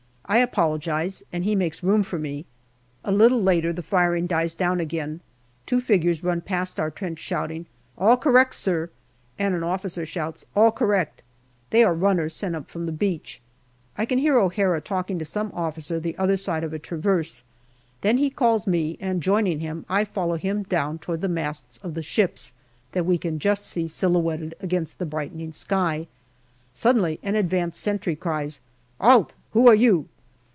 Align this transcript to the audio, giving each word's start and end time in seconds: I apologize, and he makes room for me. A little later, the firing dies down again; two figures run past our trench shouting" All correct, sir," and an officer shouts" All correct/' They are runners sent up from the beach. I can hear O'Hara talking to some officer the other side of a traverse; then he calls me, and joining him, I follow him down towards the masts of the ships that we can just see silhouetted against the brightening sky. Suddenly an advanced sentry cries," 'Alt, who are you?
I 0.25 0.37
apologize, 0.37 1.23
and 1.33 1.43
he 1.43 1.57
makes 1.57 1.83
room 1.83 2.03
for 2.03 2.17
me. 2.17 2.45
A 3.03 3.11
little 3.11 3.43
later, 3.43 3.73
the 3.73 3.81
firing 3.81 4.27
dies 4.27 4.55
down 4.55 4.79
again; 4.79 5.19
two 5.65 5.81
figures 5.81 6.23
run 6.23 6.39
past 6.39 6.79
our 6.79 6.89
trench 6.89 7.19
shouting" 7.19 7.65
All 7.97 8.15
correct, 8.15 8.55
sir," 8.55 8.89
and 9.37 9.53
an 9.53 9.61
officer 9.61 10.05
shouts" 10.05 10.45
All 10.55 10.71
correct/' 10.71 11.21
They 11.71 11.83
are 11.83 11.93
runners 11.93 12.33
sent 12.33 12.55
up 12.55 12.69
from 12.71 12.85
the 12.85 12.93
beach. 12.93 13.41
I 13.97 14.05
can 14.05 14.19
hear 14.19 14.39
O'Hara 14.39 14.79
talking 14.79 15.19
to 15.19 15.25
some 15.25 15.51
officer 15.53 15.99
the 15.99 16.17
other 16.17 16.37
side 16.37 16.63
of 16.63 16.71
a 16.71 16.79
traverse; 16.79 17.43
then 17.99 18.17
he 18.17 18.29
calls 18.29 18.65
me, 18.65 18.97
and 19.01 19.21
joining 19.21 19.59
him, 19.59 19.85
I 19.89 20.05
follow 20.05 20.37
him 20.37 20.63
down 20.63 20.99
towards 20.99 21.23
the 21.23 21.27
masts 21.27 21.77
of 21.79 21.93
the 21.93 22.01
ships 22.01 22.53
that 22.93 23.05
we 23.05 23.17
can 23.17 23.37
just 23.37 23.65
see 23.67 23.85
silhouetted 23.85 24.55
against 24.61 24.97
the 24.97 25.05
brightening 25.05 25.51
sky. 25.51 26.07
Suddenly 26.73 27.19
an 27.21 27.35
advanced 27.35 27.81
sentry 27.81 28.15
cries," 28.15 28.61
'Alt, 29.01 29.33
who 29.51 29.67
are 29.67 29.75
you? 29.75 30.07